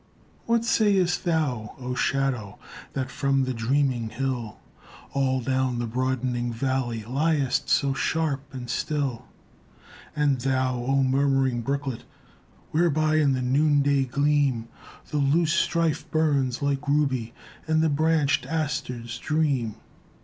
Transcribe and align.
What 0.47 0.65
sayest 0.65 1.25
thou, 1.25 1.75
Oh 1.77 1.93
shadow, 1.93 2.57
That 2.93 3.11
from 3.11 3.43
the 3.43 3.53
dreaming 3.53 4.09
hill 4.09 4.57
All 5.13 5.41
down 5.41 5.77
the 5.77 5.85
broadening 5.85 6.51
valley 6.51 7.03
Liest 7.05 7.69
so 7.69 7.93
sharp 7.93 8.51
and 8.51 8.67
still? 8.67 9.27
And 10.15 10.41
thou, 10.41 10.73
Oh 10.73 11.03
murmuring 11.03 11.61
brooklet, 11.61 12.05
Whereby 12.71 13.17
in 13.17 13.33
the 13.33 13.43
noonday 13.43 14.05
gleam 14.05 14.69
The 15.11 15.17
loosestrife 15.19 16.09
burns 16.09 16.63
like 16.63 16.87
ruby, 16.87 17.35
And 17.67 17.83
the 17.83 17.87
branchèd 17.89 18.47
asters 18.47 19.19
dream? 19.19 19.75